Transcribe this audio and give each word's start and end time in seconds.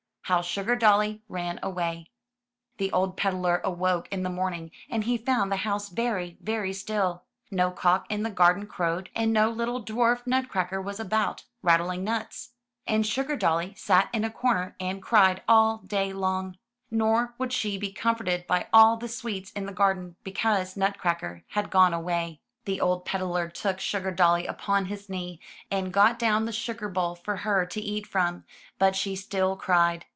HOW 0.25 0.39
SUGARDOLLY 0.41 1.21
RAN 1.27 1.59
AWAY 1.61 2.09
The 2.77 2.89
old 2.93 3.17
peddler 3.17 3.59
awoke 3.65 4.07
in 4.13 4.23
the 4.23 4.29
morning, 4.29 4.71
and 4.89 5.03
he 5.03 5.17
found 5.17 5.51
the 5.51 5.57
house 5.57 5.89
very, 5.89 6.37
very 6.39 6.71
still. 6.71 7.23
No 7.51 7.69
cock 7.69 8.05
in 8.09 8.23
the 8.23 8.29
gar 8.29 8.53
den 8.53 8.65
crowed, 8.65 9.09
and 9.13 9.33
no 9.33 9.49
little 9.51 9.83
dwarf 9.83 10.25
Nutcracker 10.25 10.81
was 10.81 11.01
about, 11.01 11.43
rattling 11.61 12.05
nuts. 12.05 12.51
And 12.87 13.03
SugardoUy 13.03 13.77
sat 13.77 14.07
in 14.13 14.23
a 14.23 14.29
corner 14.31 14.73
and 14.79 15.01
cried 15.03 15.41
all 15.49 15.79
day 15.85 16.13
long, 16.13 16.57
nor 16.89 17.35
would 17.37 17.51
she 17.51 17.77
be 17.77 17.91
comforted 17.91 18.47
by 18.47 18.67
all 18.71 18.95
the 18.95 19.09
sweets 19.09 19.51
in 19.51 19.65
the 19.65 19.73
garden, 19.73 20.15
because 20.23 20.77
Nutcracker 20.77 21.43
had 21.49 21.69
gone 21.69 21.93
away. 21.93 22.23
95 22.23 22.23
MY 22.23 22.29
BOOK 22.29 22.39
HOUSE 22.39 22.65
The 22.77 22.81
old 22.81 23.05
peddler 23.05 23.49
took 23.49 23.77
Sugardolly 23.79 24.47
upon 24.49 24.85
his 24.85 25.09
knee, 25.09 25.41
and 25.69 25.91
got 25.91 26.17
down 26.17 26.45
the 26.45 26.53
sugar 26.53 26.87
bowl 26.87 27.15
for 27.15 27.35
her 27.35 27.65
to 27.65 27.81
eat 27.81 28.07
from, 28.07 28.45
but 28.79 28.95
she 28.95 29.17
still 29.17 29.57
cried. 29.57 30.05